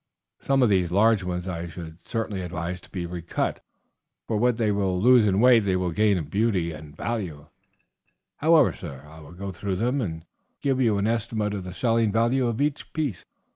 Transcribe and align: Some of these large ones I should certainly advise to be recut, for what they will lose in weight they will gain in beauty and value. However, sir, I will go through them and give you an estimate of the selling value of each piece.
Some 0.39 0.63
of 0.63 0.69
these 0.69 0.91
large 0.91 1.23
ones 1.23 1.47
I 1.47 1.67
should 1.67 2.03
certainly 2.03 2.41
advise 2.41 2.81
to 2.81 2.89
be 2.89 3.05
recut, 3.05 3.63
for 4.25 4.35
what 4.35 4.57
they 4.57 4.71
will 4.71 4.99
lose 4.99 5.27
in 5.27 5.39
weight 5.39 5.59
they 5.59 5.75
will 5.75 5.91
gain 5.91 6.17
in 6.17 6.23
beauty 6.25 6.71
and 6.71 6.97
value. 6.97 7.45
However, 8.37 8.73
sir, 8.73 9.05
I 9.07 9.19
will 9.19 9.33
go 9.33 9.51
through 9.51 9.75
them 9.75 10.01
and 10.01 10.25
give 10.59 10.81
you 10.81 10.97
an 10.97 11.05
estimate 11.05 11.53
of 11.53 11.65
the 11.65 11.71
selling 11.71 12.11
value 12.11 12.47
of 12.47 12.59
each 12.61 12.93
piece. 12.93 13.25